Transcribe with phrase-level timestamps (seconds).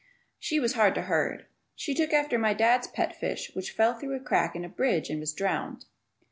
[0.39, 1.45] She was hard to herd.
[1.75, 5.11] She took after my dad's pet fish which fell through a crack in a bridge
[5.11, 5.85] and was drowned.